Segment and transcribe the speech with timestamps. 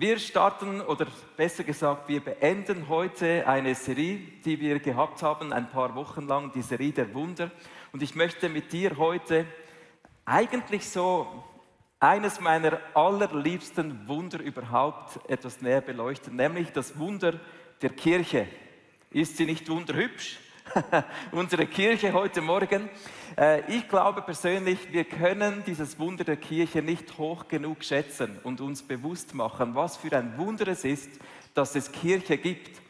[0.00, 5.68] Wir starten, oder besser gesagt, wir beenden heute eine Serie, die wir gehabt haben, ein
[5.70, 7.50] paar Wochen lang, die Serie der Wunder.
[7.90, 9.44] Und ich möchte mit dir heute
[10.24, 11.42] eigentlich so
[11.98, 17.40] eines meiner allerliebsten Wunder überhaupt etwas näher beleuchten, nämlich das Wunder
[17.82, 18.46] der Kirche.
[19.10, 20.38] Ist sie nicht wunderhübsch?
[21.32, 22.88] Unsere Kirche heute Morgen.
[23.36, 28.60] Äh, ich glaube persönlich, wir können dieses Wunder der Kirche nicht hoch genug schätzen und
[28.60, 31.10] uns bewusst machen, was für ein Wunder es ist,
[31.54, 32.80] dass es Kirche gibt.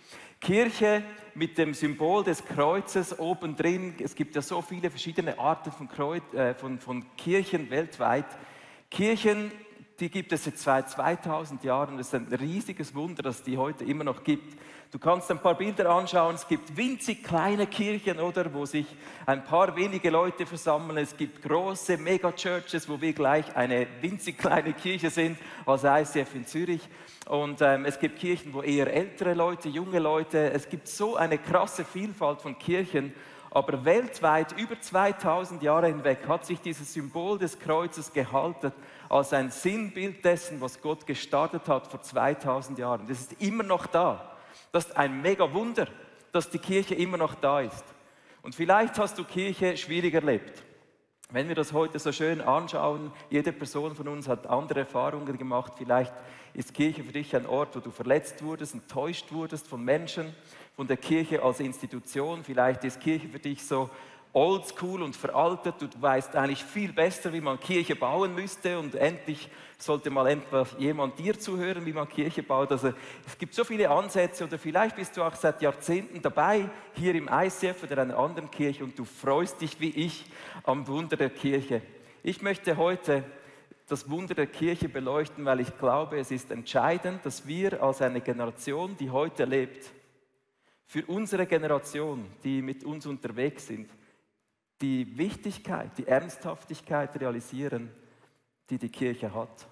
[0.41, 1.03] Kirche
[1.35, 3.95] mit dem Symbol des Kreuzes obendrin.
[4.03, 8.27] Es gibt ja so viele verschiedene Arten von, Kreuz, äh, von, von Kirchen weltweit.
[8.91, 9.53] Kirchen,
[10.01, 11.99] die gibt es seit 2000 Jahren.
[11.99, 14.57] Es ist ein riesiges Wunder, dass die heute immer noch gibt.
[14.93, 16.37] Du kannst ein paar Bilder anschauen.
[16.37, 18.87] Es gibt winzig kleine Kirchen, oder, wo sich
[19.27, 20.99] ein paar wenige Leute versammeln.
[20.99, 26.47] Es gibt große Megachurches, wo wir gleich eine winzig kleine Kirche sind, als ICF in
[26.47, 26.89] Zürich.
[27.27, 30.53] Und ähm, es gibt Kirchen, wo eher ältere Leute, junge Leute.
[30.53, 33.13] Es gibt so eine krasse Vielfalt von Kirchen.
[33.51, 38.73] Aber weltweit, über 2000 Jahre hinweg, hat sich dieses Symbol des Kreuzes gehalten
[39.09, 43.07] als ein Sinnbild dessen, was Gott gestartet hat vor 2000 Jahren.
[43.09, 44.37] Das ist immer noch da.
[44.71, 45.89] Das ist ein mega Wunder,
[46.33, 47.85] dass die Kirche immer noch da ist.
[48.43, 50.63] Und vielleicht hast du Kirche schwierig erlebt.
[51.31, 55.75] Wenn wir das heute so schön anschauen, jede Person von uns hat andere Erfahrungen gemacht.
[55.77, 56.15] Vielleicht
[56.55, 60.35] ist Kirche für dich ein Ort, wo du verletzt wurdest, enttäuscht wurdest von Menschen,
[60.75, 62.45] von der Kirche als Institution.
[62.45, 63.91] Vielleicht ist Kirche für dich so
[64.33, 65.75] oldschool und veraltet.
[65.81, 69.49] Du weißt eigentlich viel besser, wie man Kirche bauen müsste und endlich
[69.79, 72.73] sollte mal etwas jemand dir zuhören, wie man Kirche baut.
[72.73, 72.93] Also
[73.27, 77.29] es gibt so viele Ansätze oder vielleicht bist du auch seit Jahrzehnten dabei hier im
[77.33, 80.25] ICF oder einer anderen Kirche und du freust dich wie ich
[80.65, 81.83] am Wunder der Kirche.
[82.23, 83.25] Ich möchte heute
[83.89, 88.21] das Wunder der Kirche beleuchten, weil ich glaube, es ist entscheidend, dass wir als eine
[88.21, 89.91] Generation, die heute lebt,
[90.85, 93.91] für unsere Generation, die mit uns unterwegs sind,
[94.81, 97.91] die Wichtigkeit, die Ernsthaftigkeit realisieren,
[98.71, 99.67] die die Kirche hat.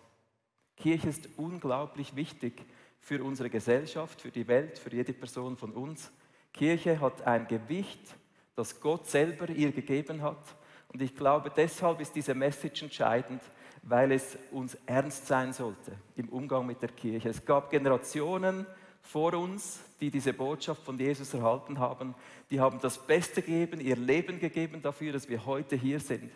[0.76, 2.64] Kirche ist unglaublich wichtig
[3.00, 6.10] für unsere Gesellschaft, für die Welt, für jede Person von uns.
[6.52, 8.16] Kirche hat ein Gewicht,
[8.54, 10.56] das Gott selber ihr gegeben hat.
[10.88, 13.42] Und ich glaube, deshalb ist diese Message entscheidend,
[13.82, 17.28] weil es uns ernst sein sollte im Umgang mit der Kirche.
[17.28, 18.66] Es gab Generationen
[19.06, 22.14] vor uns, die diese Botschaft von Jesus erhalten haben.
[22.50, 26.30] Die haben das Beste gegeben, ihr Leben gegeben dafür, dass wir heute hier sind.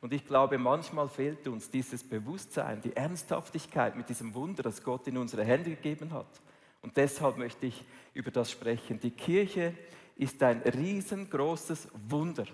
[0.00, 5.06] Und ich glaube, manchmal fehlt uns dieses Bewusstsein, die Ernsthaftigkeit mit diesem Wunder, das Gott
[5.08, 6.40] in unsere Hände gegeben hat.
[6.82, 7.84] Und deshalb möchte ich
[8.14, 9.00] über das sprechen.
[9.00, 9.74] Die Kirche
[10.14, 12.44] ist ein riesengroßes Wunder.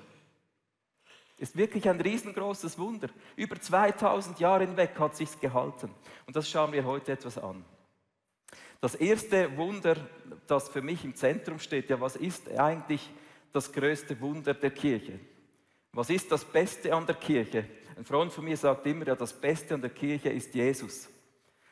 [1.36, 3.08] Ist wirklich ein riesengroßes Wunder.
[3.36, 5.90] Über 2000 Jahre hinweg hat sich's gehalten.
[6.26, 7.64] Und das schauen wir heute etwas an.
[8.84, 9.96] Das erste Wunder,
[10.46, 13.00] das für mich im Zentrum steht, ja, was ist eigentlich
[13.50, 15.20] das größte Wunder der Kirche?
[15.94, 17.64] Was ist das Beste an der Kirche?
[17.96, 21.08] Ein Freund von mir sagt immer, ja, das Beste an der Kirche ist Jesus.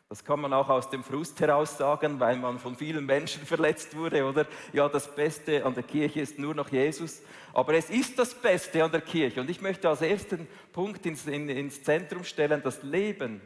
[0.08, 3.94] Das kann man auch aus dem Frust heraus sagen, weil man von vielen Menschen verletzt
[3.94, 4.46] wurde, oder?
[4.72, 7.20] Ja, das Beste an der Kirche ist nur noch Jesus.
[7.52, 9.42] Aber es ist das Beste an der Kirche.
[9.42, 13.42] Und ich möchte als ersten Punkt ins, in, ins Zentrum stellen, das Leben.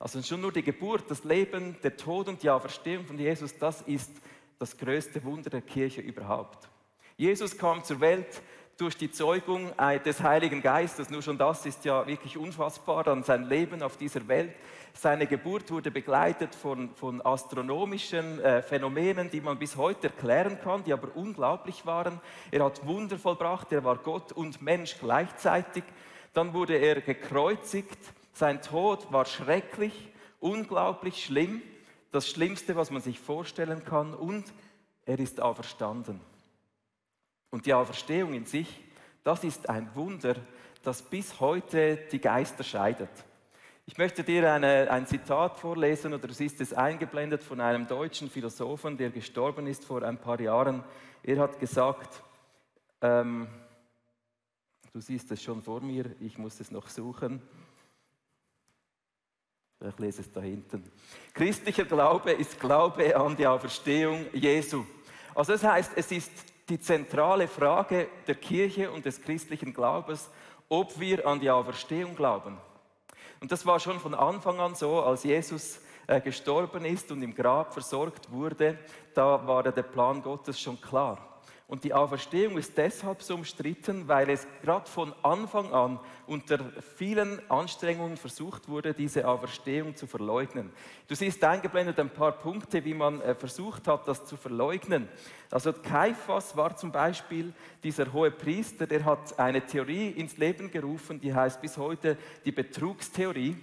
[0.00, 3.82] Also schon nur die Geburt, das Leben, der Tod und die Auferstehung von Jesus, das
[3.82, 4.10] ist
[4.58, 6.70] das größte Wunder der Kirche überhaupt.
[7.18, 8.40] Jesus kam zur Welt
[8.78, 9.70] durch die Zeugung
[10.06, 11.10] des Heiligen Geistes.
[11.10, 14.54] Nur schon das ist ja wirklich unfassbar an sein Leben auf dieser Welt.
[14.94, 20.82] Seine Geburt wurde begleitet von, von astronomischen äh, Phänomenen, die man bis heute erklären kann,
[20.82, 22.22] die aber unglaublich waren.
[22.50, 25.84] Er hat Wunder vollbracht, er war Gott und Mensch gleichzeitig.
[26.32, 27.98] Dann wurde er gekreuzigt.
[28.40, 29.92] Sein Tod war schrecklich,
[30.38, 31.60] unglaublich schlimm,
[32.10, 34.14] das Schlimmste, was man sich vorstellen kann.
[34.14, 34.44] Und
[35.04, 36.22] er ist auferstanden.
[37.50, 38.82] Und die Auferstehung in sich,
[39.24, 40.36] das ist ein Wunder,
[40.82, 43.10] das bis heute die Geister scheidet.
[43.84, 48.30] Ich möchte dir eine, ein Zitat vorlesen, oder es ist es eingeblendet von einem deutschen
[48.30, 50.82] Philosophen, der gestorben ist vor ein paar Jahren.
[51.22, 52.22] Er hat gesagt,
[53.02, 53.48] ähm,
[54.94, 57.42] du siehst es schon vor mir, ich muss es noch suchen.
[59.88, 60.84] Ich lese es da hinten.
[61.32, 64.84] Christlicher Glaube ist Glaube an die Auferstehung Jesu.
[65.34, 66.30] Also das heißt, es ist
[66.68, 70.28] die zentrale Frage der Kirche und des christlichen Glaubens,
[70.68, 72.58] ob wir an die Auferstehung glauben.
[73.40, 77.34] Und das war schon von Anfang an so, als Jesus äh, gestorben ist und im
[77.34, 78.78] Grab versorgt wurde,
[79.14, 81.29] da war der Plan Gottes schon klar.
[81.70, 86.58] Und die Auferstehung ist deshalb so umstritten, weil es gerade von Anfang an unter
[86.96, 90.72] vielen Anstrengungen versucht wurde, diese Auferstehung zu verleugnen.
[91.06, 95.08] Du siehst eingeblendet ein paar Punkte, wie man äh, versucht hat, das zu verleugnen.
[95.48, 97.52] Also Kaiphas war zum Beispiel
[97.84, 102.50] dieser hohe Priester, der hat eine Theorie ins Leben gerufen, die heißt bis heute die
[102.50, 103.56] Betrugstheorie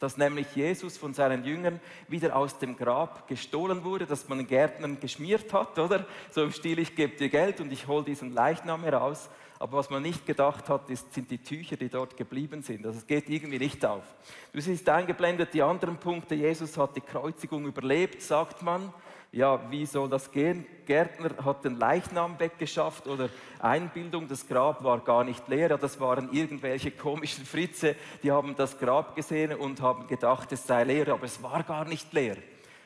[0.00, 4.46] dass nämlich Jesus von seinen Jüngern wieder aus dem Grab gestohlen wurde, dass man den
[4.46, 6.06] Gärtnern geschmiert hat, oder?
[6.30, 9.28] So im Stil, ich gebe dir Geld und ich hole diesen Leichnam heraus.
[9.58, 12.86] Aber was man nicht gedacht hat, ist, sind die Tücher, die dort geblieben sind.
[12.86, 14.04] Also es geht irgendwie nicht auf.
[14.52, 16.36] Du siehst eingeblendet die anderen Punkte.
[16.36, 18.92] Jesus hat die Kreuzigung überlebt, sagt man
[19.30, 20.66] ja, wie soll das gehen?
[20.86, 23.28] Gärtner hat den Leichnam weggeschafft oder
[23.58, 28.78] Einbildung, das Grab war gar nicht leer, das waren irgendwelche komischen Fritze, die haben das
[28.78, 32.36] Grab gesehen und haben gedacht, es sei leer, aber es war gar nicht leer.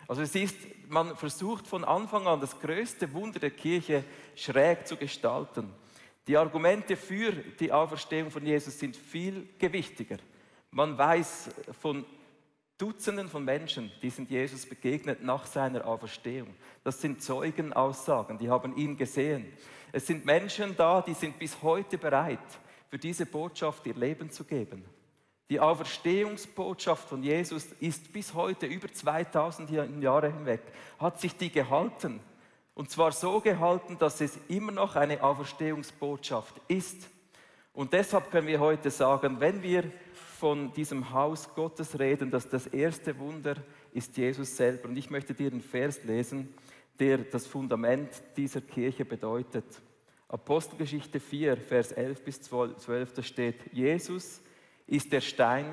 [0.09, 0.57] Also es ist,
[0.89, 4.05] man versucht von Anfang an das größte Wunder der Kirche
[4.35, 5.73] schräg zu gestalten.
[6.27, 10.19] Die Argumente für die Auferstehung von Jesus sind viel gewichtiger.
[10.71, 11.51] Man weiß
[11.81, 12.05] von
[12.83, 16.53] Dutzenden von Menschen, die sind Jesus begegnet nach seiner Auferstehung.
[16.83, 19.47] Das sind Zeugenaussagen, die haben ihn gesehen.
[19.93, 22.41] Es sind Menschen da, die sind bis heute bereit,
[22.91, 24.85] für diese Botschaft ihr Leben zu geben.
[25.49, 29.71] Die Auferstehungsbotschaft von Jesus ist bis heute über 2000
[30.03, 30.63] Jahre hinweg,
[30.99, 32.19] hat sich die gehalten.
[32.75, 37.09] Und zwar so gehalten, dass es immer noch eine Auferstehungsbotschaft ist.
[37.73, 39.85] Und deshalb können wir heute sagen, wenn wir
[40.43, 43.55] von diesem Haus Gottes reden, dass das erste Wunder
[43.93, 44.89] ist Jesus selber.
[44.89, 46.53] Und ich möchte dir einen Vers lesen,
[46.99, 49.65] der das Fundament dieser Kirche bedeutet.
[50.27, 54.43] Apostelgeschichte 4, Vers 11 bis 12, da steht, Jesus
[54.89, 55.67] ist der Stein,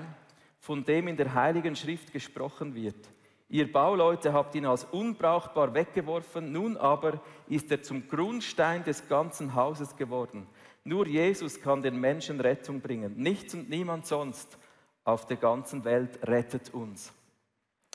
[0.59, 3.09] von dem in der Heiligen Schrift gesprochen wird.
[3.49, 9.55] Ihr Bauleute habt ihn als unbrauchbar weggeworfen, nun aber ist er zum Grundstein des ganzen
[9.55, 10.45] Hauses geworden.
[10.83, 14.57] Nur Jesus kann den Menschen Rettung bringen, nichts und niemand sonst
[15.03, 17.11] auf der ganzen Welt rettet uns.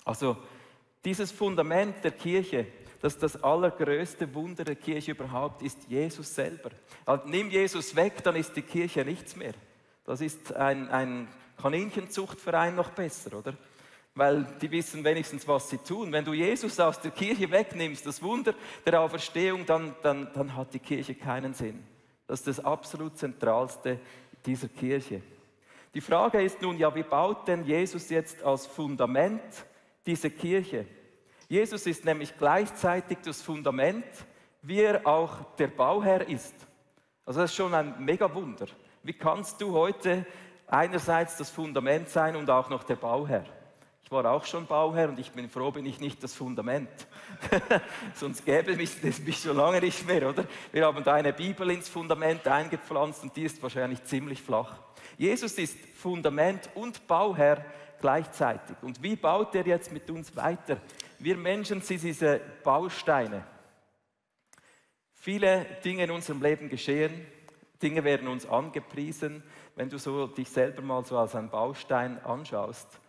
[0.04, 0.36] Also
[1.04, 2.66] dieses Fundament der Kirche,
[3.00, 6.70] das das allergrößte Wunder der Kirche überhaupt ist, Jesus selber.
[7.04, 9.54] Also nimm Jesus weg, dann ist die Kirche nichts mehr.
[10.04, 11.28] Das ist ein, ein
[11.60, 13.54] Kaninchenzuchtverein noch besser, oder?
[14.14, 16.12] Weil die wissen wenigstens, was sie tun.
[16.12, 18.54] Wenn du Jesus aus der Kirche wegnimmst, das Wunder
[18.86, 21.84] der Auferstehung, dann, dann, dann hat die Kirche keinen Sinn.
[22.26, 23.98] Das ist das absolut Zentralste
[24.44, 25.22] dieser Kirche.
[25.92, 29.42] Die Frage ist nun, ja, wie baut denn Jesus jetzt als Fundament
[30.06, 30.86] diese Kirche?
[31.48, 34.04] Jesus ist nämlich gleichzeitig das Fundament,
[34.62, 36.54] wie er auch der Bauherr ist.
[37.26, 38.66] Also das ist schon ein Megawunder.
[39.02, 40.26] Wie kannst du heute
[40.66, 43.44] einerseits das Fundament sein und auch noch der Bauherr?
[44.04, 46.90] Ich war auch schon Bauherr und ich bin froh, bin ich nicht das Fundament.
[48.14, 50.44] Sonst gäbe es mich schon lange nicht mehr, oder?
[50.72, 54.76] Wir haben da eine Bibel ins Fundament eingepflanzt und die ist wahrscheinlich ziemlich flach.
[55.16, 57.64] Jesus ist Fundament und Bauherr
[57.98, 58.76] gleichzeitig.
[58.82, 60.76] Und wie baut er jetzt mit uns weiter?
[61.18, 63.42] Wir Menschen sind diese Bausteine.
[65.14, 67.26] Viele Dinge in unserem Leben geschehen,
[67.82, 69.42] Dinge werden uns angepriesen.
[69.76, 73.00] Wenn du so dich selber mal so als ein Baustein anschaust,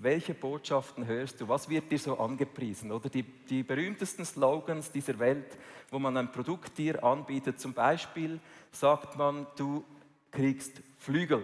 [0.00, 1.48] welche Botschaften hörst du?
[1.48, 2.92] Was wird dir so angepriesen?
[2.92, 5.58] Oder die, die berühmtesten Slogans dieser Welt,
[5.90, 7.60] wo man ein Produkt dir anbietet.
[7.60, 8.38] Zum Beispiel
[8.70, 9.84] sagt man, du
[10.30, 11.42] kriegst Flügel.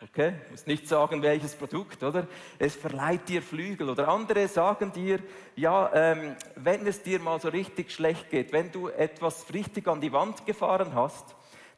[0.00, 2.28] Okay, muss nicht sagen, welches Produkt, oder?
[2.56, 3.90] Es verleiht dir Flügel.
[3.90, 5.18] Oder andere sagen dir,
[5.56, 10.00] ja, ähm, wenn es dir mal so richtig schlecht geht, wenn du etwas richtig an
[10.00, 11.34] die Wand gefahren hast,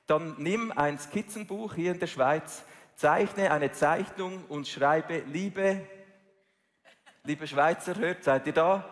[0.07, 2.65] dann nimm ein Skizzenbuch hier in der Schweiz,
[3.01, 5.81] zeichne eine Zeichnung und schreibe, liebe,
[7.25, 8.85] liebe Schweizer, hört, seid ihr da?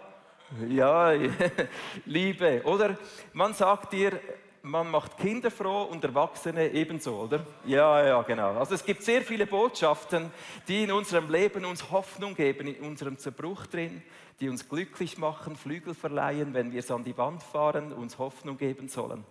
[0.67, 1.12] Ja,
[2.07, 2.62] Liebe.
[2.65, 2.97] Oder
[3.35, 4.19] man sagt dir,
[4.62, 7.45] man macht Kinder froh und Erwachsene ebenso, oder?
[7.67, 8.59] Ja, ja, genau.
[8.59, 10.31] Also es gibt sehr viele Botschaften,
[10.69, 14.03] die in unserem Leben uns Hoffnung geben, in unserem Zerbruch drin,
[14.41, 18.57] die uns glücklich machen, Flügel verleihen, wenn wir es an die Wand fahren, uns Hoffnung
[18.57, 19.23] geben sollen.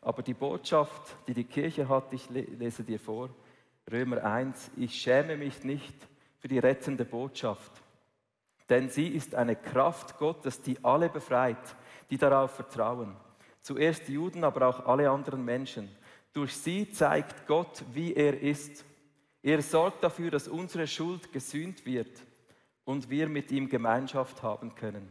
[0.00, 3.28] Aber die Botschaft, die die Kirche hat, ich lese dir vor,
[3.90, 5.94] Römer 1, ich schäme mich nicht
[6.38, 7.72] für die rettende Botschaft,
[8.68, 11.76] denn sie ist eine Kraft Gottes, die alle befreit,
[12.08, 13.16] die darauf vertrauen.
[13.60, 15.88] Zuerst die Juden, aber auch alle anderen Menschen.
[16.32, 18.84] Durch sie zeigt Gott, wie er ist.
[19.42, 22.22] Er sorgt dafür, dass unsere Schuld gesühnt wird
[22.84, 25.08] und wir mit ihm Gemeinschaft haben können.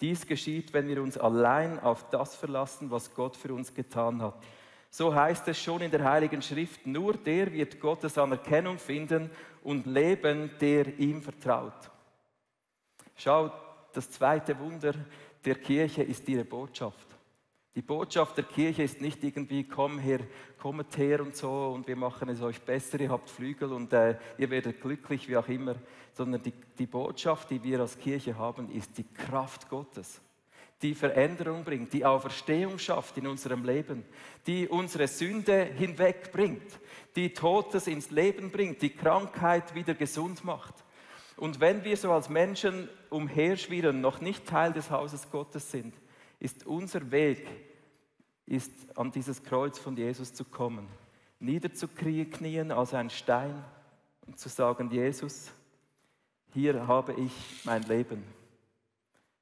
[0.00, 4.40] Dies geschieht, wenn wir uns allein auf das verlassen, was Gott für uns getan hat.
[4.90, 9.30] So heißt es schon in der Heiligen Schrift, nur der wird Gottes Anerkennung finden
[9.62, 11.90] und leben, der ihm vertraut.
[13.14, 13.50] Schau,
[13.92, 14.94] das zweite Wunder
[15.44, 17.06] der Kirche ist ihre Botschaft.
[17.74, 20.20] Die Botschaft der Kirche ist nicht irgendwie, komm her,
[20.58, 24.18] kommet her und so und wir machen es euch besser, ihr habt Flügel und äh,
[24.36, 25.76] ihr werdet glücklich, wie auch immer,
[26.12, 30.20] sondern die, die Botschaft, die wir als Kirche haben, ist die Kraft Gottes,
[30.82, 34.04] die Veränderung bringt, die Auferstehung schafft in unserem Leben,
[34.46, 36.78] die unsere Sünde hinwegbringt,
[37.16, 40.74] die Totes ins Leben bringt, die Krankheit wieder gesund macht.
[41.36, 45.94] Und wenn wir so als Menschen umherschwirren, noch nicht Teil des Hauses Gottes sind,
[46.40, 47.46] ist unser Weg,
[48.46, 50.88] ist an dieses Kreuz von Jesus zu kommen,
[51.40, 53.64] niederzuknien als ein Stein
[54.26, 55.52] und zu sagen, Jesus,
[56.52, 57.32] hier habe ich
[57.64, 58.22] mein Leben,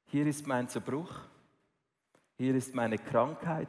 [0.06, 1.12] hier ist mein Zerbruch,
[2.38, 3.68] hier ist meine Krankheit,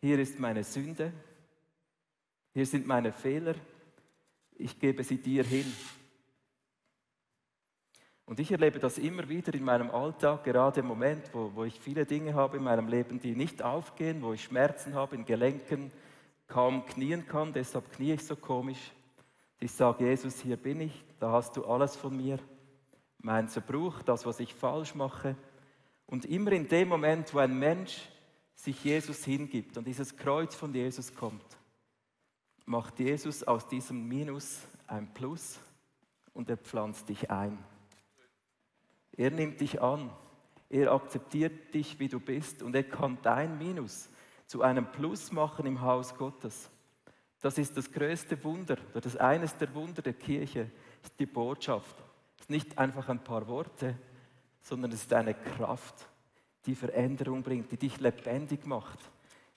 [0.00, 1.12] hier ist meine Sünde,
[2.54, 3.54] hier sind meine Fehler,
[4.54, 5.72] ich gebe sie dir hin.
[8.24, 11.78] Und ich erlebe das immer wieder in meinem Alltag, gerade im Moment, wo, wo ich
[11.78, 15.90] viele Dinge habe in meinem Leben, die nicht aufgehen, wo ich Schmerzen habe in Gelenken,
[16.46, 18.92] kaum knien kann, deshalb knie ich so komisch.
[19.58, 22.38] Ich sage, Jesus, hier bin ich, da hast du alles von mir,
[23.22, 25.36] mein Zerbruch, das, was ich falsch mache.
[26.06, 28.08] Und immer in dem Moment, wo ein Mensch
[28.54, 31.44] sich Jesus hingibt und dieses Kreuz von Jesus kommt,
[32.66, 35.58] macht Jesus aus diesem Minus ein Plus
[36.34, 37.58] und er pflanzt dich ein.
[39.16, 40.10] Er nimmt dich an.
[40.68, 42.62] Er akzeptiert dich, wie du bist.
[42.62, 44.08] Und er kann dein Minus
[44.46, 46.70] zu einem Plus machen im Haus Gottes.
[47.40, 50.70] Das ist das größte Wunder, das eines der Wunder der Kirche,
[51.02, 51.96] ist die Botschaft.
[52.42, 53.96] Es ist nicht einfach ein paar Worte,
[54.62, 56.08] sondern es ist eine Kraft,
[56.66, 58.98] die Veränderung bringt, die dich lebendig macht.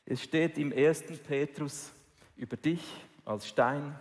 [0.05, 1.05] Es steht im 1.
[1.27, 1.91] Petrus
[2.35, 2.83] über dich
[3.25, 3.97] als Stein,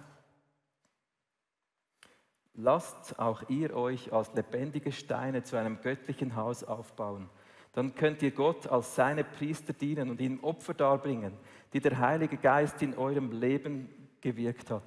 [2.56, 7.28] Lasst auch ihr euch als lebendige Steine zu einem göttlichen Haus aufbauen.
[7.72, 11.32] Dann könnt ihr Gott als seine Priester dienen und ihm Opfer darbringen,
[11.72, 13.88] die der Heilige Geist in eurem Leben
[14.20, 14.84] gewirkt hat.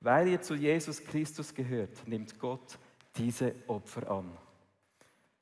[0.00, 2.78] Weil ihr zu Jesus Christus gehört, nimmt Gott
[3.16, 4.30] diese Opfer an.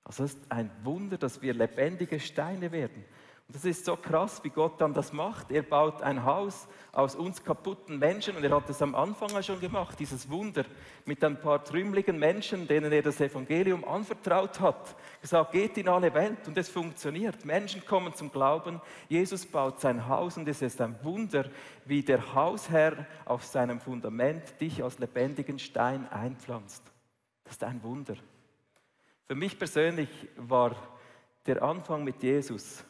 [0.05, 3.05] Also es ist ein Wunder, dass wir lebendige Steine werden.
[3.47, 5.51] Und das ist so krass, wie Gott dann das macht.
[5.51, 9.61] Er baut ein Haus aus uns kaputten Menschen und er hat es am Anfang schon
[9.61, 10.65] gemacht, dieses Wunder
[11.05, 14.97] mit ein paar trümmeligen Menschen, denen er das Evangelium anvertraut hat.
[15.21, 17.45] Gesagt, geht in alle Welt und es funktioniert.
[17.45, 21.45] Menschen kommen zum Glauben, Jesus baut sein Haus und es ist ein Wunder,
[21.85, 26.94] wie der Hausherr auf seinem Fundament dich als lebendigen Stein einpflanzt.
[27.45, 28.17] Das ist ein Wunder.
[29.27, 30.77] Für mich persönlich war
[31.47, 32.85] der Anfang mit Jesus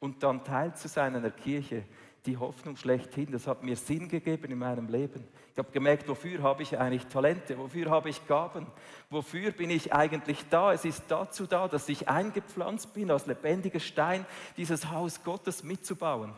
[0.00, 1.84] und dann Teil zu sein einer Kirche,
[2.26, 3.32] die Hoffnung schlechthin.
[3.32, 5.26] Das hat mir Sinn gegeben in meinem Leben.
[5.52, 8.66] Ich habe gemerkt, wofür habe ich eigentlich Talente, wofür habe ich Gaben,
[9.10, 10.72] wofür bin ich eigentlich da.
[10.72, 14.24] Es ist dazu da, dass ich eingepflanzt bin, als lebendiger Stein
[14.56, 16.32] dieses Haus Gottes mitzubauen.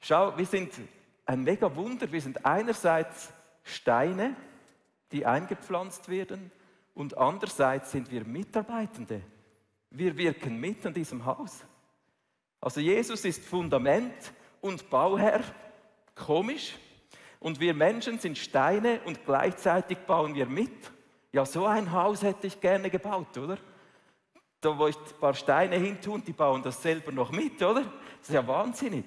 [0.00, 0.72] Schau, wir sind
[1.26, 2.10] ein mega Wunder.
[2.10, 4.34] Wir sind einerseits Steine,
[5.12, 6.50] die eingepflanzt werden,
[6.94, 9.20] und andererseits sind wir Mitarbeitende.
[9.90, 11.64] Wir wirken mit an diesem Haus.
[12.60, 15.42] Also Jesus ist Fundament und Bauherr,
[16.14, 16.76] komisch.
[17.40, 20.90] Und wir Menschen sind Steine und gleichzeitig bauen wir mit.
[21.32, 23.58] Ja, so ein Haus hätte ich gerne gebaut, oder?
[24.60, 27.82] Da, wo ich ein paar Steine hintun, die bauen das selber noch mit, oder?
[27.82, 29.04] Das ist ja wahnsinnig.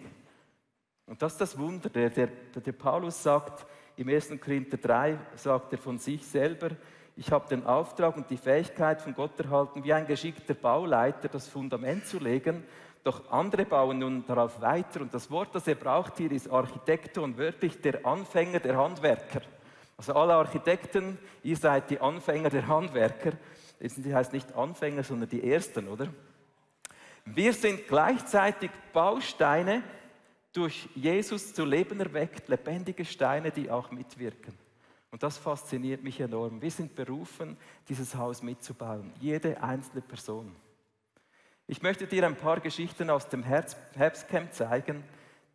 [1.07, 1.89] Und das ist das Wunder.
[1.89, 3.65] Der, der, der Paulus sagt
[3.95, 4.39] im 1.
[4.39, 6.71] Korinther 3, sagt er von sich selber,
[7.17, 11.47] ich habe den Auftrag und die Fähigkeit von Gott erhalten, wie ein geschickter Bauleiter das
[11.47, 12.63] Fundament zu legen
[13.07, 14.99] doch andere bauen nun darauf weiter.
[14.99, 19.39] Und das Wort, das er braucht hier, ist Architekton, wörtlich der Anfänger der Handwerker.
[19.95, 23.31] Also alle Architekten, ihr seid die Anfänger der Handwerker.
[23.79, 26.09] Das heißt nicht Anfänger, sondern die Ersten, oder?
[27.23, 29.83] Wir sind gleichzeitig Bausteine,
[30.51, 34.53] durch Jesus zu Leben erweckt, lebendige Steine, die auch mitwirken.
[35.17, 36.61] Und das fasziniert mich enorm.
[36.61, 37.57] Wir sind berufen,
[37.89, 40.55] dieses Haus mitzubauen, jede einzelne Person.
[41.65, 45.03] Ich möchte dir ein paar Geschichten aus dem Herbstcamp zeigen,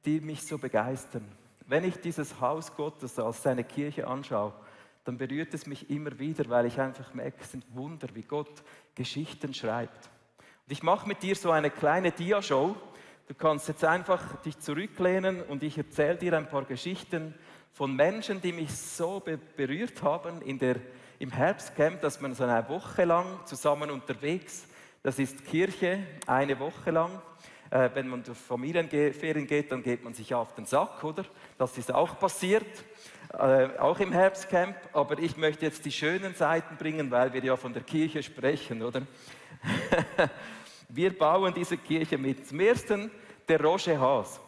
[0.05, 1.25] die mich so begeistern.
[1.69, 4.53] Wenn ich dieses Haus Gottes als seine Kirche anschaue,
[5.05, 8.65] dann berührt es mich immer wieder, weil ich einfach merke, es sind Wunder, wie Gott
[8.97, 10.11] Geschichten schreibt.
[10.67, 12.75] Und ich mache mit dir so eine kleine Dia-Show.
[13.29, 17.33] Du kannst jetzt einfach dich zurücklehnen und ich erzähle dir ein paar Geschichten
[17.73, 19.23] von Menschen, die mich so
[19.57, 20.77] berührt haben in der,
[21.19, 24.67] im Herbstcamp, dass man so eine Woche lang zusammen unterwegs
[25.03, 25.99] das ist Kirche
[26.29, 27.21] eine Woche lang.
[27.71, 31.25] Äh, wenn man durch Familienferien geht, dann geht man sich auf den Sack, oder?
[31.59, 32.85] Das ist auch passiert,
[33.33, 34.77] äh, auch im Herbstcamp.
[34.93, 38.81] Aber ich möchte jetzt die schönen Seiten bringen, weil wir ja von der Kirche sprechen,
[38.81, 39.03] oder?
[40.89, 42.47] wir bauen diese Kirche mit.
[42.47, 43.11] Zum Ersten,
[43.49, 44.41] der Roger Haas.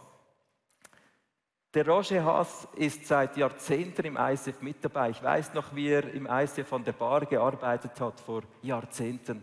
[1.75, 5.11] Der Roger Haas ist seit Jahrzehnten im ICF mit dabei.
[5.11, 9.40] Ich weiß noch, wie er im ICF von der Bar gearbeitet hat vor Jahrzehnten.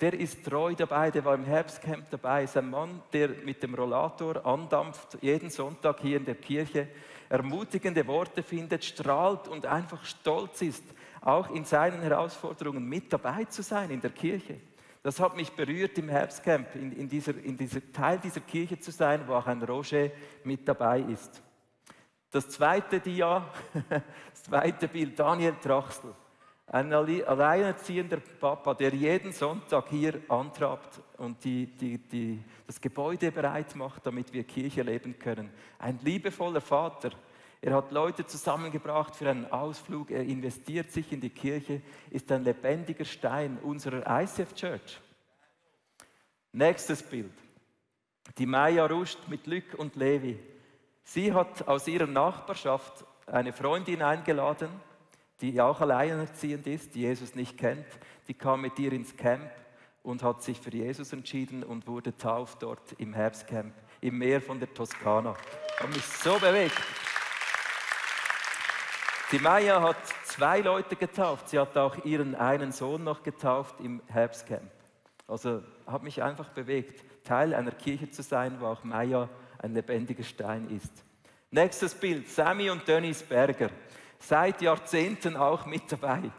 [0.00, 2.44] Der ist treu dabei, der war im Herbstcamp dabei.
[2.44, 6.86] Ist ein Mann, der mit dem Rollator andampft, jeden Sonntag hier in der Kirche,
[7.28, 10.84] ermutigende Worte findet, strahlt und einfach stolz ist,
[11.20, 14.60] auch in seinen Herausforderungen mit dabei zu sein in der Kirche.
[15.02, 18.92] Das hat mich berührt im Herbstcamp, in, in, dieser, in dieser Teil dieser Kirche zu
[18.92, 20.10] sein, wo auch ein Roger
[20.44, 21.42] mit dabei ist.
[22.32, 23.46] Das zweite Dia,
[24.30, 26.14] das zweite Bild, Daniel Trachsel.
[26.66, 33.76] Ein alleinerziehender Papa, der jeden Sonntag hier antrabt und die, die, die, das Gebäude bereit
[33.76, 35.50] macht, damit wir Kirche leben können.
[35.78, 37.10] Ein liebevoller Vater,
[37.60, 40.10] er hat Leute zusammengebracht für einen Ausflug.
[40.10, 45.00] Er investiert sich in die Kirche, ist ein lebendiger Stein unserer ICF Church.
[46.52, 47.34] Nächstes Bild.
[48.38, 50.38] Die Maya Rust mit Lück und Levi.
[51.04, 54.68] Sie hat aus ihrer Nachbarschaft eine Freundin eingeladen,
[55.40, 57.86] die auch alleinerziehend ist, die Jesus nicht kennt.
[58.28, 59.50] Die kam mit ihr ins Camp
[60.02, 64.58] und hat sich für Jesus entschieden und wurde tauft dort im Herbstcamp im Meer von
[64.58, 65.34] der Toskana.
[65.78, 66.76] Hat mich so bewegt.
[69.30, 71.48] Die Maya hat zwei Leute getauft.
[71.48, 74.70] Sie hat auch ihren einen Sohn noch getauft im Herbstcamp.
[75.26, 79.28] Also hat mich einfach bewegt, Teil einer Kirche zu sein, wo auch Maya
[79.62, 80.92] ein lebendiger Stein ist.
[81.50, 83.70] Nächstes Bild, Sammy und Dennis Berger.
[84.18, 86.30] Seit Jahrzehnten auch mit dabei.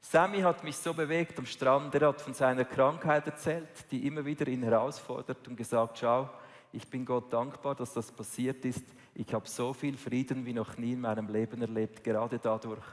[0.00, 1.94] Sammy hat mich so bewegt am Strand.
[1.94, 6.30] Er hat von seiner Krankheit erzählt, die immer wieder ihn herausfordert und gesagt, schau,
[6.72, 8.84] ich bin Gott dankbar, dass das passiert ist.
[9.14, 12.84] Ich habe so viel Frieden wie noch nie in meinem Leben erlebt, gerade dadurch.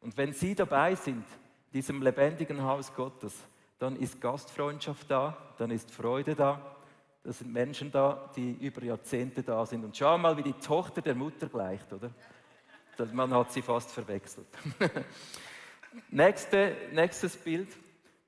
[0.00, 1.24] Und wenn Sie dabei sind,
[1.72, 3.34] diesem lebendigen Haus Gottes,
[3.78, 6.76] dann ist Gastfreundschaft da, dann ist Freude da.
[7.24, 9.84] Das sind Menschen da, die über Jahrzehnte da sind.
[9.84, 12.10] Und schau mal, wie die Tochter der Mutter gleicht, oder?
[13.12, 14.48] Man hat sie fast verwechselt.
[16.10, 17.68] Nächste, nächstes Bild.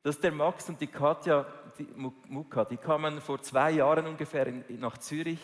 [0.03, 1.47] Das ist der Max und die Katja
[1.79, 1.89] die,
[2.29, 2.65] Muka.
[2.65, 5.41] Die kamen vor zwei Jahren ungefähr nach Zürich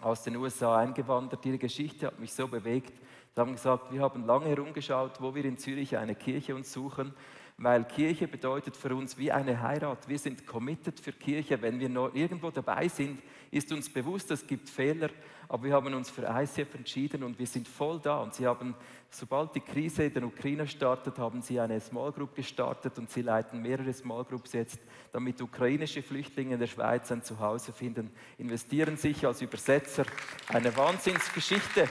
[0.00, 1.44] aus den USA eingewandert.
[1.46, 2.92] Ihre Geschichte hat mich so bewegt.
[3.34, 7.14] Sie haben gesagt, wir haben lange herumgeschaut, wo wir in Zürich eine Kirche uns suchen
[7.60, 10.08] weil Kirche bedeutet für uns wie eine Heirat.
[10.08, 11.60] Wir sind committed für Kirche.
[11.60, 13.20] Wenn wir noch irgendwo dabei sind,
[13.50, 15.10] ist uns bewusst, es gibt Fehler,
[15.46, 18.22] aber wir haben uns für ICF entschieden und wir sind voll da.
[18.22, 18.74] Und sie haben,
[19.10, 23.20] sobald die Krise in der Ukraine startet, haben sie eine Small Group gestartet und sie
[23.20, 24.80] leiten mehrere Small Groups jetzt,
[25.12, 30.06] damit ukrainische Flüchtlinge in der Schweiz ein Zuhause finden, investieren sich als Übersetzer.
[30.48, 31.86] Eine Wahnsinnsgeschichte.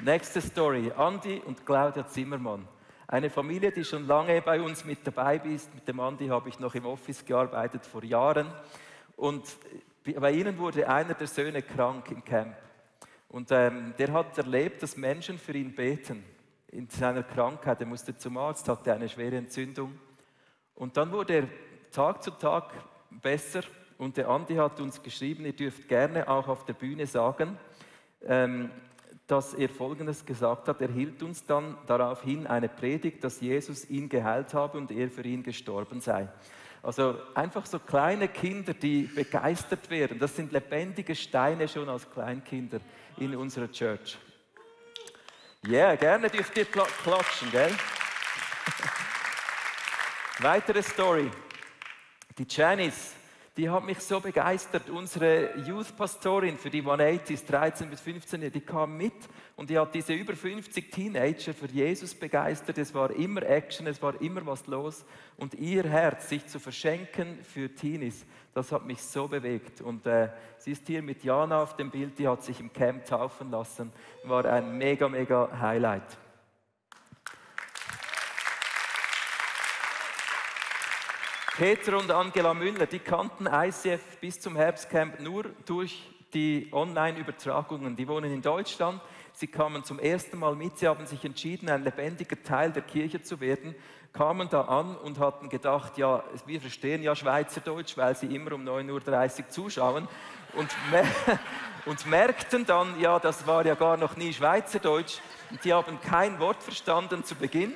[0.00, 2.68] Nächste Story, Andi und Claudia Zimmermann.
[3.08, 5.74] Eine Familie, die schon lange bei uns mit dabei ist.
[5.74, 8.46] Mit dem Andi habe ich noch im Office gearbeitet vor Jahren.
[9.16, 9.42] Und
[10.04, 12.54] bei ihnen wurde einer der Söhne krank im Camp.
[13.28, 16.22] Und ähm, der hat erlebt, dass Menschen für ihn beten
[16.68, 17.80] in seiner Krankheit.
[17.80, 19.98] Er musste zum Arzt, hatte eine schwere Entzündung.
[20.76, 21.48] Und dann wurde er
[21.90, 22.72] Tag zu Tag
[23.10, 23.62] besser.
[23.98, 27.58] Und der Andi hat uns geschrieben, ihr dürft gerne auch auf der Bühne sagen,
[28.22, 28.70] ähm,
[29.28, 30.80] dass er Folgendes gesagt hat.
[30.80, 35.10] Er hielt uns dann darauf hin eine Predigt, dass Jesus ihn geheilt habe und er
[35.10, 36.28] für ihn gestorben sei.
[36.82, 40.18] Also einfach so kleine Kinder, die begeistert werden.
[40.18, 42.80] Das sind lebendige Steine schon als Kleinkinder
[43.18, 44.16] in unserer Church.
[45.66, 47.70] Ja, yeah, gerne dürft ihr klatschen, gell?
[50.38, 51.30] Weitere Story.
[52.38, 53.17] Die Janice
[53.58, 54.88] die hat mich so begeistert.
[54.88, 59.12] Unsere Youth-Pastorin für die 180s, 13 bis 15, die kam mit
[59.56, 62.78] und die hat diese über 50 Teenager für Jesus begeistert.
[62.78, 65.04] Es war immer Action, es war immer was los.
[65.36, 69.80] Und ihr Herz, sich zu verschenken für Teenies, das hat mich so bewegt.
[69.80, 73.06] Und äh, sie ist hier mit Jana auf dem Bild, die hat sich im Camp
[73.06, 73.92] taufen lassen.
[74.22, 76.16] War ein mega, mega Highlight.
[81.58, 87.96] Peter und Angela Müller, die kannten ICF bis zum Herbstcamp nur durch die Online-Übertragungen.
[87.96, 89.00] Die wohnen in Deutschland.
[89.32, 90.78] Sie kamen zum ersten Mal mit.
[90.78, 93.74] Sie haben sich entschieden, ein lebendiger Teil der Kirche zu werden,
[94.12, 98.62] kamen da an und hatten gedacht, ja, wir verstehen ja Schweizerdeutsch, weil sie immer um
[98.62, 100.08] 9.30 Uhr zuschauen.
[100.52, 101.06] Und, mer
[101.86, 105.18] und merkten dann, ja, das war ja gar noch nie Schweizerdeutsch.
[105.50, 107.74] Und die haben kein Wort verstanden zu Beginn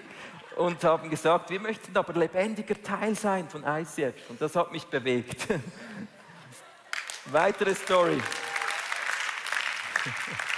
[0.56, 4.14] und haben gesagt, wir möchten aber lebendiger Teil sein von ICF.
[4.30, 5.48] Und das hat mich bewegt.
[7.26, 8.18] Weitere Story.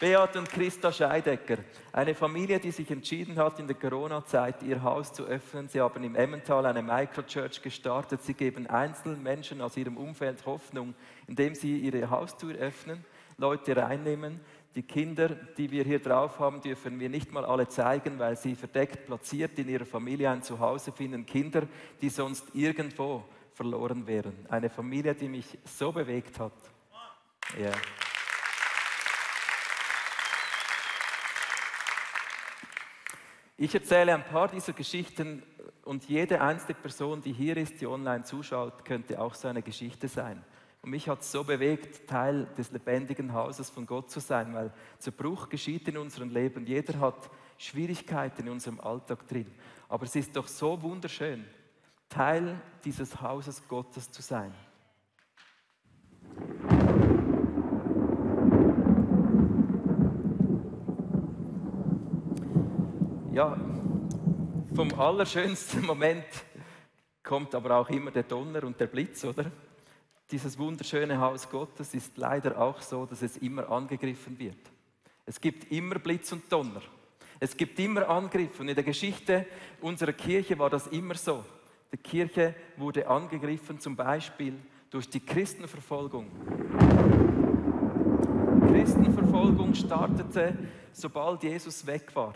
[0.00, 1.56] Beat und Christa Scheidecker,
[1.92, 5.68] eine Familie, die sich entschieden hat, in der Corona-Zeit ihr Haus zu öffnen.
[5.68, 8.22] Sie haben im Emmental eine Microchurch gestartet.
[8.22, 10.94] Sie geben einzelnen Menschen aus ihrem Umfeld Hoffnung,
[11.26, 13.04] indem sie ihre Haustür öffnen,
[13.38, 14.38] Leute reinnehmen.
[14.78, 18.54] Die Kinder, die wir hier drauf haben, dürfen wir nicht mal alle zeigen, weil sie
[18.54, 21.26] verdeckt platziert in ihrer Familie ein Zuhause finden.
[21.26, 21.66] Kinder,
[22.00, 24.46] die sonst irgendwo verloren wären.
[24.48, 26.52] Eine Familie, die mich so bewegt hat.
[27.60, 27.72] Ja.
[33.56, 35.42] Ich erzähle ein paar dieser Geschichten
[35.82, 40.06] und jede einzelne Person, die hier ist, die online zuschaut, könnte auch so eine Geschichte
[40.06, 40.44] sein.
[40.82, 44.72] Und mich hat es so bewegt, Teil des lebendigen Hauses von Gott zu sein, weil
[44.98, 46.66] Zerbruch geschieht in unserem Leben.
[46.66, 49.52] Jeder hat Schwierigkeiten in unserem Alltag drin.
[49.88, 51.44] Aber es ist doch so wunderschön,
[52.08, 54.54] Teil dieses Hauses Gottes zu sein.
[63.32, 63.56] Ja,
[64.74, 66.24] vom allerschönsten Moment
[67.22, 69.50] kommt aber auch immer der Donner und der Blitz, oder?
[70.30, 74.58] Dieses wunderschöne Haus Gottes ist leider auch so, dass es immer angegriffen wird.
[75.24, 76.82] Es gibt immer Blitz und Donner.
[77.40, 78.60] Es gibt immer Angriffe.
[78.60, 79.46] Und in der Geschichte
[79.80, 81.42] unserer Kirche war das immer so.
[81.90, 84.52] Die Kirche wurde angegriffen, zum Beispiel
[84.90, 86.26] durch die Christenverfolgung.
[88.68, 90.58] Christenverfolgung startete,
[90.92, 92.34] sobald Jesus weg war.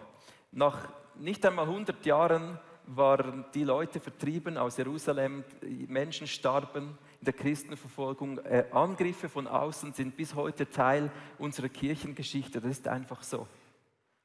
[0.50, 5.44] Nach nicht einmal 100 Jahren waren die Leute vertrieben aus Jerusalem,
[5.88, 12.72] Menschen starben der Christenverfolgung, äh, Angriffe von außen sind bis heute Teil unserer Kirchengeschichte, das
[12.72, 13.46] ist einfach so.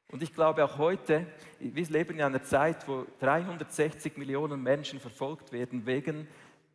[0.10, 1.28] Und ich glaube auch heute,
[1.60, 6.28] wir leben in einer Zeit, wo 360 Millionen Menschen verfolgt werden wegen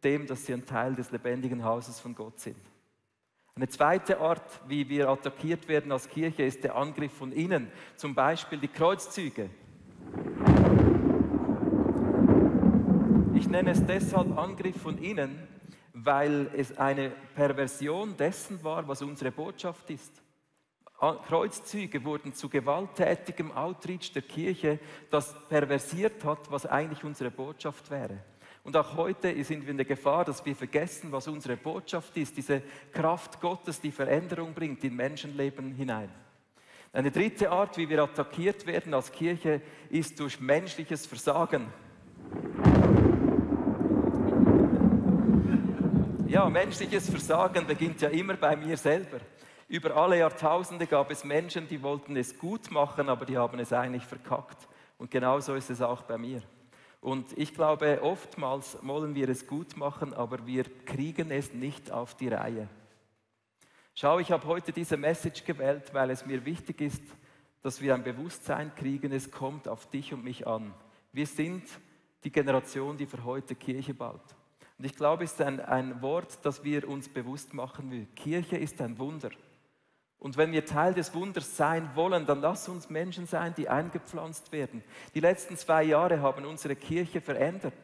[0.05, 2.59] dem, dass sie ein Teil des lebendigen Hauses von Gott sind.
[3.55, 8.15] Eine zweite Art, wie wir attackiert werden als Kirche, ist der Angriff von innen, zum
[8.15, 9.51] Beispiel die Kreuzzüge.
[13.35, 15.49] Ich nenne es deshalb Angriff von innen,
[16.05, 20.23] weil es eine Perversion dessen war, was unsere Botschaft ist.
[21.27, 24.79] Kreuzzüge wurden zu gewalttätigem Outreach der Kirche,
[25.11, 28.19] das perversiert hat, was eigentlich unsere Botschaft wäre.
[28.62, 32.37] Und auch heute sind wir in der Gefahr, dass wir vergessen, was unsere Botschaft ist,
[32.37, 32.62] diese
[32.93, 36.09] Kraft Gottes, die Veränderung bringt in Menschenleben hinein.
[36.93, 39.61] Eine dritte Art, wie wir attackiert werden als Kirche,
[39.91, 41.73] ist durch menschliches Versagen.
[46.33, 49.21] Ja, menschliches Versagen beginnt ja immer bei mir selber.
[49.68, 53.71] Über alle Jahrtausende gab es Menschen, die wollten es gut machen, aber die haben es
[53.71, 54.66] eigentlich verkackt.
[54.97, 56.40] Und genauso ist es auch bei mir.
[57.03, 62.14] Und ich glaube, oftmals wollen wir es gut machen, aber wir kriegen es nicht auf
[62.14, 62.66] die Reihe.
[63.95, 67.03] Schau, ich habe heute diese Message gewählt, weil es mir wichtig ist,
[67.61, 70.73] dass wir ein Bewusstsein kriegen, es kommt auf dich und mich an.
[71.12, 71.64] Wir sind
[72.25, 74.35] die Generation, die für heute Kirche baut.
[74.83, 78.09] Und ich glaube, es ist ein, ein Wort, das wir uns bewusst machen will.
[78.16, 79.31] Kirche ist ein Wunder.
[80.18, 84.51] Und wenn wir Teil des Wunders sein wollen, dann lass uns Menschen sein, die eingepflanzt
[84.51, 84.83] werden.
[85.14, 87.77] Die letzten zwei Jahre haben unsere Kirche verändert.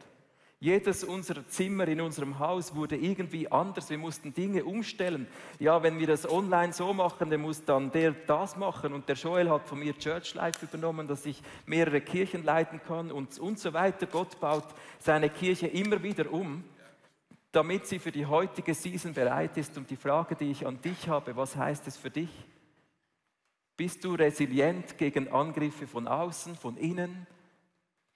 [0.59, 3.89] Jedes unserer Zimmer in unserem Haus wurde irgendwie anders.
[3.89, 5.25] Wir mussten Dinge umstellen.
[5.57, 8.91] Ja, wenn wir das online so machen, dann muss dann der das machen.
[8.91, 13.09] Und der Joel hat von mir Church Life übernommen, dass ich mehrere Kirchen leiten kann
[13.09, 14.05] und, und so weiter.
[14.05, 14.65] Gott baut
[14.99, 16.65] seine Kirche immer wieder um,
[17.51, 19.77] damit sie für die heutige Season bereit ist.
[19.77, 22.29] Und die Frage, die ich an dich habe, was heißt es für dich?
[23.75, 27.27] Bist du resilient gegen Angriffe von außen, von innen?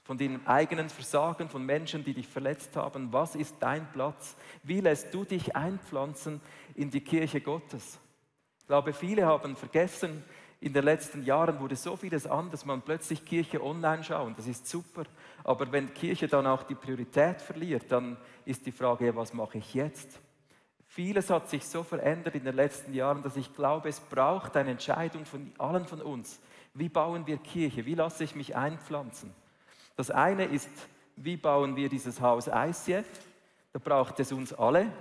[0.04, 3.12] von den eigenen Versagen von Menschen, die dich verletzt haben.
[3.13, 4.36] Was ist dein Platz?
[4.62, 6.41] Wie lässt du dich einpflanzen
[6.76, 8.00] in die Kirche Gottes?
[8.60, 10.24] Ich glaube, viele haben vergessen,
[10.63, 14.65] in den letzten Jahren wurde so vieles anders, man plötzlich Kirche online schauen, das ist
[14.65, 15.04] super.
[15.43, 19.73] Aber wenn Kirche dann auch die Priorität verliert, dann ist die Frage, was mache ich
[19.73, 20.21] jetzt?
[20.88, 24.71] Vieles hat sich so verändert in den letzten Jahren, dass ich glaube, es braucht eine
[24.71, 26.39] Entscheidung von allen von uns.
[26.73, 27.86] Wie bauen wir Kirche?
[27.86, 29.34] Wie lasse ich mich einpflanzen?
[29.97, 30.69] Das eine ist,
[31.17, 33.06] wie bauen wir dieses Haus ICF?
[33.73, 34.91] Da braucht es uns alle.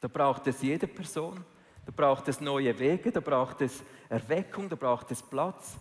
[0.00, 1.44] Da braucht es jede Person.
[1.86, 5.76] Da braucht es neue Wege, da braucht es Erweckung, da braucht es Platz.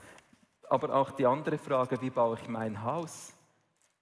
[0.69, 3.33] Aber auch die andere Frage, wie baue ich mein Haus?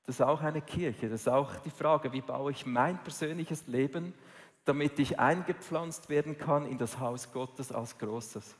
[0.06, 1.10] Das ist auch eine Kirche.
[1.10, 4.14] Das ist auch die Frage, wie baue ich mein persönliches Leben,
[4.66, 8.56] damit ich eingepflanzt werden kann in das Haus Gottes als Großes.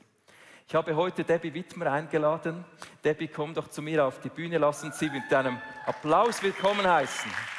[0.66, 2.64] Ich habe heute Debbie Wittmer eingeladen.
[3.02, 4.58] Debbie, komm doch zu mir auf die Bühne.
[4.58, 7.57] Lass uns sie mit einem Applaus willkommen heißen.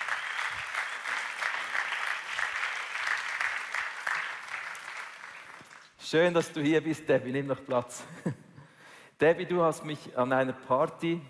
[6.10, 7.32] Schön, dass du hier bist, Debbie.
[7.32, 8.04] Nimm noch Platz.
[9.22, 11.22] Debbie, du hast mich an einer Party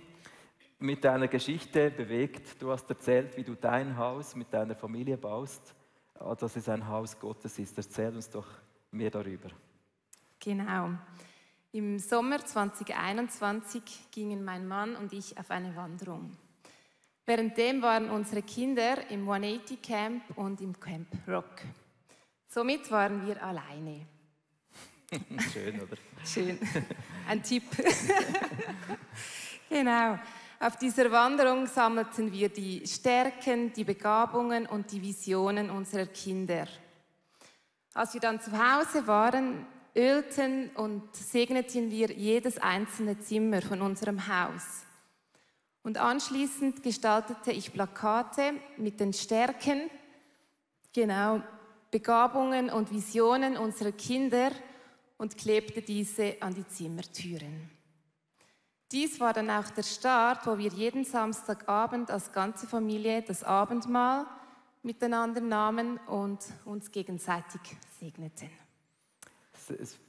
[0.77, 2.61] mit deiner Geschichte bewegt.
[2.61, 5.75] Du hast erzählt, wie du dein Haus mit deiner Familie baust,
[6.17, 7.77] ah, dass es ein Haus Gottes ist.
[7.77, 8.47] Erzähl uns doch
[8.91, 9.49] mehr darüber.
[10.39, 10.91] Genau.
[11.73, 16.31] Im Sommer 2021 gingen mein Mann und ich auf eine Wanderung.
[17.25, 21.63] Währenddem waren unsere Kinder im 180 Camp und im Camp Rock.
[22.47, 24.07] Somit waren wir alleine.
[25.53, 25.97] Schön, oder?
[26.23, 26.59] Schön.
[27.27, 27.63] Ein Tipp.
[29.69, 30.19] genau.
[30.59, 36.67] Auf dieser Wanderung sammelten wir die Stärken, die Begabungen und die Visionen unserer Kinder.
[37.93, 44.27] Als wir dann zu Hause waren, ölten und segneten wir jedes einzelne Zimmer von unserem
[44.27, 44.83] Haus.
[45.81, 49.89] Und anschließend gestaltete ich Plakate mit den Stärken,
[50.93, 51.41] genau,
[51.89, 54.51] Begabungen und Visionen unserer Kinder
[55.19, 57.69] und klebte diese an die Zimmertüren.
[58.91, 64.25] Dies war dann auch der Start, wo wir jeden Samstagabend als ganze Familie das Abendmahl
[64.81, 67.61] miteinander nahmen und uns gegenseitig
[67.99, 68.49] segneten.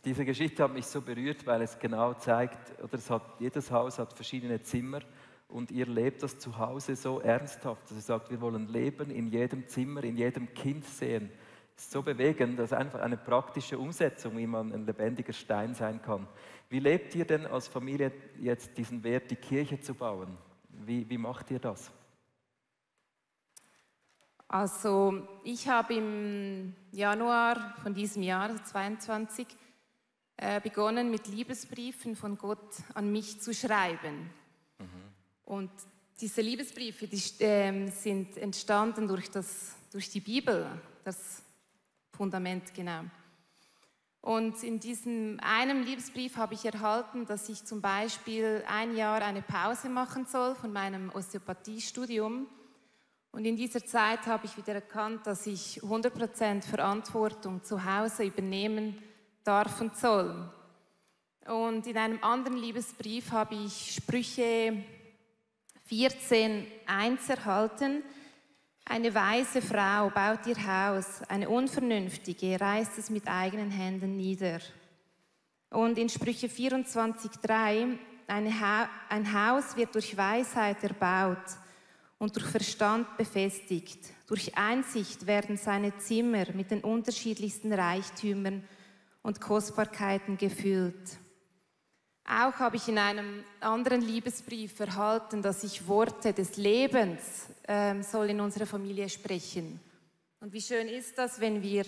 [0.05, 3.99] Diese Geschichte hat mich so berührt, weil es genau zeigt, oder es hat, jedes Haus
[3.99, 5.01] hat verschiedene Zimmer
[5.49, 9.27] und ihr lebt das zu Hause so ernsthaft, dass ihr sagt, wir wollen Leben in
[9.27, 11.31] jedem Zimmer, in jedem Kind sehen.
[11.81, 16.03] Ist so bewegend, das ist einfach eine praktische Umsetzung, wie man ein lebendiger Stein sein
[16.03, 16.29] kann.
[16.69, 20.37] Wie lebt ihr denn als Familie jetzt diesen Wert, die Kirche zu bauen?
[20.69, 21.91] Wie, wie macht ihr das?
[24.47, 29.47] Also ich habe im Januar von diesem Jahr, 22,
[30.37, 34.29] äh, begonnen mit Liebesbriefen von Gott an mich zu schreiben.
[34.79, 34.85] Mhm.
[35.45, 35.71] Und
[36.21, 40.67] diese Liebesbriefe die, äh, sind entstanden durch, das, durch die Bibel,
[41.05, 41.43] das
[42.13, 43.05] Fundament genau.
[44.23, 49.41] Und in diesem einen Liebesbrief habe ich erhalten, dass ich zum Beispiel ein Jahr eine
[49.41, 52.47] Pause machen soll von meinem Osteopathiestudium.
[53.33, 58.99] Und in dieser Zeit habe ich wieder erkannt, dass ich 100% Verantwortung zu Hause übernehmen
[59.45, 60.53] darf und soll.
[61.47, 64.85] Und in einem anderen Liebesbrief habe ich Sprüche
[65.91, 68.03] 14.1 erhalten.
[68.93, 74.59] Eine weise Frau baut ihr Haus, eine unvernünftige reißt es mit eigenen Händen nieder.
[75.71, 81.39] Und in Sprüche 24.3, ein Haus wird durch Weisheit erbaut
[82.19, 84.13] und durch Verstand befestigt.
[84.27, 88.65] Durch Einsicht werden seine Zimmer mit den unterschiedlichsten Reichtümern
[89.23, 91.17] und Kostbarkeiten gefüllt.
[92.31, 98.31] Auch habe ich in einem anderen Liebesbrief erhalten, dass ich Worte des Lebens ähm, soll
[98.31, 99.81] in unserer Familie sprechen.
[100.39, 101.85] Und wie schön ist das, wenn wir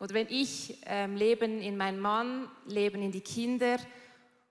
[0.00, 3.78] oder wenn ich ähm, Leben in meinen Mann, Leben in die Kinder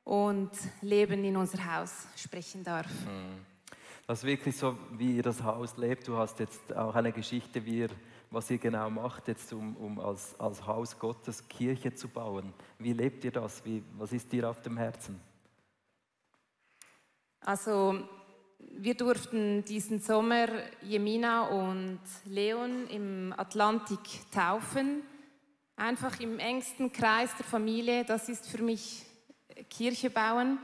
[0.06, 2.88] und Leben in unser Haus sprechen darf.
[2.88, 3.46] Mhm.
[4.08, 6.08] Das ist wirklich so, wie ihr das Haus lebt.
[6.08, 7.90] Du hast jetzt auch eine Geschichte, wie ihr
[8.30, 12.54] was ihr genau macht, jetzt um, um als, als Haus Gottes Kirche zu bauen.
[12.80, 13.64] Wie lebt ihr das?
[13.66, 15.20] Wie, was ist dir auf dem Herzen?
[17.42, 18.00] Also
[18.60, 20.48] wir durften diesen Sommer
[20.82, 24.00] Jemina und Leon im Atlantik
[24.34, 25.04] taufen.
[25.76, 28.04] Einfach im engsten Kreis der Familie.
[28.04, 29.06] Das ist für mich
[29.70, 30.58] Kirche bauen.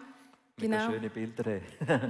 [0.57, 0.91] Genau.
[0.91, 1.61] Schöne Bilder.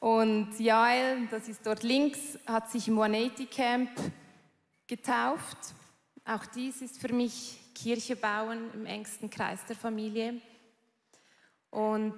[0.00, 3.90] Und Jael, das ist dort links, hat sich im 180 Camp
[4.86, 5.56] getauft.
[6.24, 10.40] Auch dies ist für mich Kirche bauen im engsten Kreis der Familie.
[11.70, 12.14] Und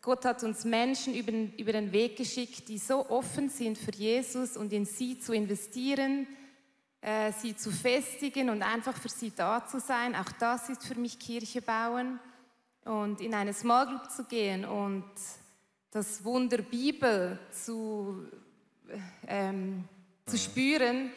[0.00, 4.56] Gott hat uns Menschen über, über den Weg geschickt, die so offen sind für Jesus
[4.56, 6.26] und in sie zu investieren,
[7.00, 10.16] äh, sie zu festigen und einfach für sie da zu sein.
[10.16, 12.18] Auch das ist für mich Kirche bauen.
[12.84, 15.04] Und in eine Small Group zu gehen und
[15.92, 18.26] das Wunder Bibel zu,
[19.28, 19.84] ähm,
[20.26, 20.40] zu mhm.
[20.40, 21.12] spüren,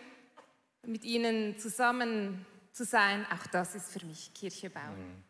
[0.85, 4.97] mit ihnen zusammen zu sein, auch das ist für mich Kirche bauen.
[4.97, 5.23] Mhm.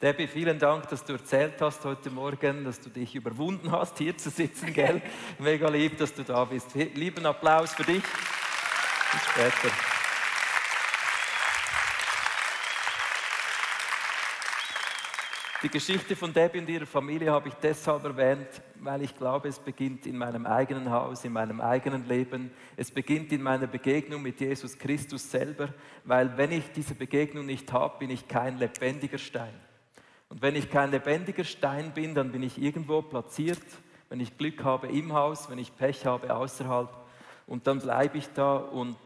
[0.00, 4.16] Debbie, vielen Dank, dass du erzählt hast heute Morgen, dass du dich überwunden hast, hier
[4.16, 5.02] zu sitzen, gell?
[5.38, 6.74] Mega lieb, dass du da bist.
[6.74, 8.02] Lieben Applaus für dich.
[8.02, 9.97] Bis später.
[15.60, 19.58] Die Geschichte von Debbie und ihrer Familie habe ich deshalb erwähnt, weil ich glaube, es
[19.58, 22.52] beginnt in meinem eigenen Haus, in meinem eigenen Leben.
[22.76, 27.72] Es beginnt in meiner Begegnung mit Jesus Christus selber, weil wenn ich diese Begegnung nicht
[27.72, 29.52] habe, bin ich kein lebendiger Stein.
[30.28, 33.58] Und wenn ich kein lebendiger Stein bin, dann bin ich irgendwo platziert,
[34.10, 36.88] wenn ich Glück habe im Haus, wenn ich Pech habe außerhalb.
[37.48, 38.96] Und dann bleibe ich da und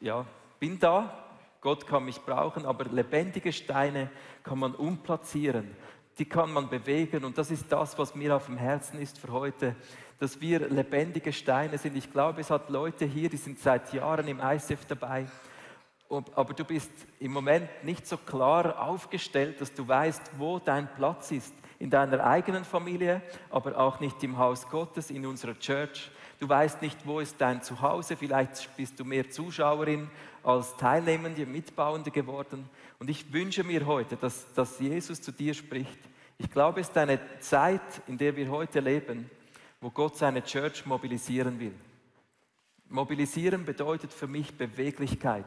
[0.00, 0.24] ja,
[0.58, 1.23] bin da,
[1.64, 4.10] Gott kann mich brauchen, aber lebendige Steine
[4.42, 5.74] kann man umplatzieren,
[6.18, 9.32] die kann man bewegen und das ist das, was mir auf dem Herzen ist für
[9.32, 9.74] heute,
[10.20, 11.96] dass wir lebendige Steine sind.
[11.96, 15.26] Ich glaube, es hat Leute hier, die sind seit Jahren im ICF dabei,
[16.08, 21.32] aber du bist im Moment nicht so klar aufgestellt, dass du weißt, wo dein Platz
[21.32, 26.10] ist in deiner eigenen Familie, aber auch nicht im Haus Gottes, in unserer Church.
[26.44, 28.18] Du weißt nicht, wo ist dein Zuhause.
[28.18, 30.10] Vielleicht bist du mehr Zuschauerin
[30.42, 32.68] als Teilnehmende, Mitbauende geworden.
[32.98, 35.98] Und ich wünsche mir heute, dass, dass Jesus zu dir spricht.
[36.36, 39.30] Ich glaube, es ist eine Zeit, in der wir heute leben,
[39.80, 41.72] wo Gott seine Church mobilisieren will.
[42.90, 45.46] Mobilisieren bedeutet für mich Beweglichkeit.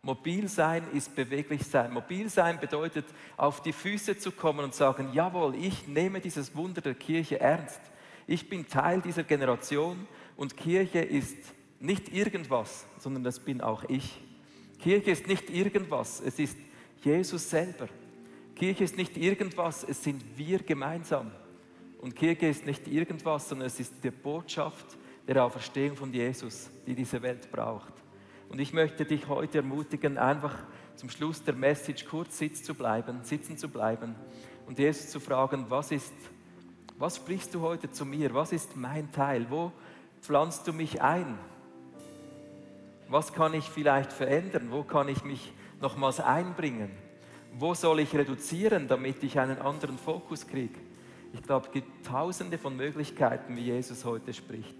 [0.00, 1.92] Mobil sein ist beweglich sein.
[1.92, 3.04] Mobil sein bedeutet,
[3.36, 7.82] auf die Füße zu kommen und sagen, jawohl, ich nehme dieses Wunder der Kirche ernst.
[8.26, 10.08] Ich bin Teil dieser Generation
[10.38, 11.36] und Kirche ist
[11.80, 14.20] nicht irgendwas, sondern das bin auch ich.
[14.78, 16.56] Kirche ist nicht irgendwas, es ist
[17.02, 17.88] Jesus selber.
[18.54, 21.32] Kirche ist nicht irgendwas, es sind wir gemeinsam.
[22.00, 24.96] Und Kirche ist nicht irgendwas, sondern es ist die Botschaft
[25.26, 27.94] der Auferstehung von Jesus, die diese Welt braucht.
[28.48, 30.56] Und ich möchte dich heute ermutigen, einfach
[30.94, 34.14] zum Schluss der Message kurz sitzen zu bleiben, sitzen zu bleiben
[34.66, 36.14] und Jesus zu fragen, was ist,
[36.96, 38.32] was sprichst du heute zu mir?
[38.34, 39.46] Was ist mein Teil?
[39.50, 39.72] Wo
[40.20, 41.38] pflanzt du mich ein?
[43.08, 44.68] Was kann ich vielleicht verändern?
[44.70, 46.90] Wo kann ich mich nochmals einbringen?
[47.54, 50.78] Wo soll ich reduzieren, damit ich einen anderen Fokus kriege?
[51.32, 54.76] Ich glaube, es gibt tausende von Möglichkeiten, wie Jesus heute spricht.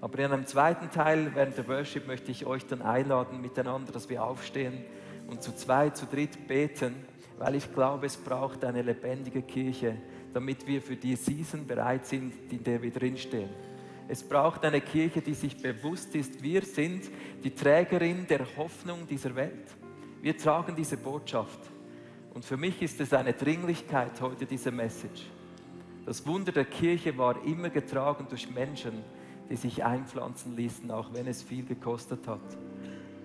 [0.00, 4.08] Aber in einem zweiten Teil während der Worship möchte ich euch dann einladen miteinander, dass
[4.08, 4.84] wir aufstehen
[5.28, 6.94] und zu zwei, zu dritt beten,
[7.38, 9.96] weil ich glaube, es braucht eine lebendige Kirche,
[10.32, 13.48] damit wir für die Season bereit sind, in der wir drinstehen.
[14.06, 17.10] Es braucht eine Kirche, die sich bewusst ist, wir sind
[17.42, 19.66] die Trägerin der Hoffnung dieser Welt.
[20.20, 21.60] Wir tragen diese Botschaft.
[22.34, 25.22] Und für mich ist es eine Dringlichkeit heute, diese Message.
[26.04, 29.02] Das Wunder der Kirche war immer getragen durch Menschen,
[29.48, 32.58] die sich einpflanzen ließen, auch wenn es viel gekostet hat.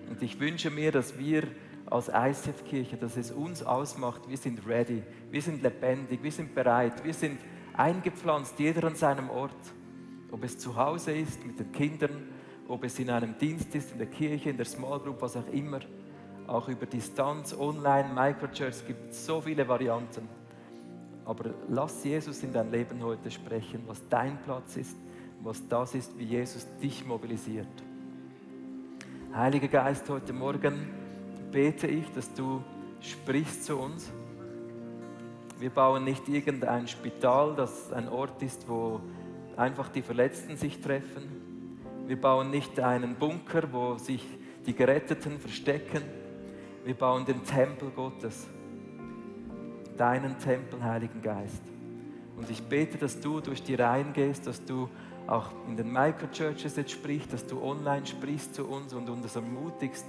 [0.08, 1.44] Und ich wünsche mir, dass wir
[1.86, 7.04] als ICF-Kirche, dass es uns ausmacht, wir sind ready, wir sind lebendig, wir sind bereit,
[7.04, 7.38] wir sind
[7.74, 9.52] eingepflanzt, jeder an seinem Ort.
[10.32, 12.10] Ob es zu Hause ist, mit den Kindern,
[12.68, 15.48] ob es in einem Dienst ist, in der Kirche, in der Small Group, was auch
[15.52, 15.80] immer.
[16.46, 20.28] Auch über Distanz, online, Microchurch, es gibt so viele Varianten.
[21.24, 24.96] Aber lass Jesus in dein Leben heute sprechen, was dein Platz ist,
[25.42, 27.68] was das ist, wie Jesus dich mobilisiert.
[29.34, 30.88] Heiliger Geist, heute Morgen
[31.52, 32.62] bete ich, dass du
[33.00, 34.10] sprichst zu uns.
[35.58, 39.00] Wir bauen nicht irgendein Spital, das ein Ort ist, wo
[39.60, 42.06] einfach die Verletzten sich treffen.
[42.06, 44.26] Wir bauen nicht einen Bunker, wo sich
[44.66, 46.02] die Geretteten verstecken.
[46.84, 48.46] Wir bauen den Tempel Gottes,
[49.96, 51.62] deinen Tempel, Heiligen Geist.
[52.36, 54.88] Und ich bete, dass du durch die Reihen gehst, dass du
[55.26, 60.06] auch in den Microchurches jetzt sprichst, dass du online sprichst zu uns und uns ermutigst,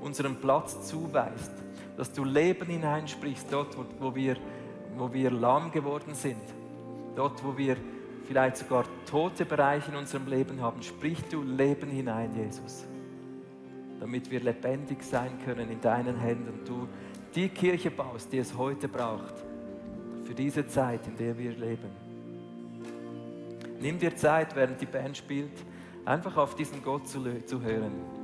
[0.00, 1.52] unseren Platz zuweist,
[1.98, 4.36] dass du Leben hineinsprichst, dort, wo, wir,
[4.96, 6.42] wo wir lahm geworden sind,
[7.14, 7.76] dort, wo wir
[8.26, 12.84] vielleicht sogar tote Bereiche in unserem Leben haben, sprich du Leben hinein, Jesus,
[14.00, 16.64] damit wir lebendig sein können in deinen Händen.
[16.64, 16.88] Du
[17.34, 19.34] die Kirche baust, die es heute braucht,
[20.24, 21.90] für diese Zeit, in der wir leben.
[23.80, 25.52] Nimm dir Zeit, während die Band spielt,
[26.04, 28.23] einfach auf diesen Gott zu, zu hören.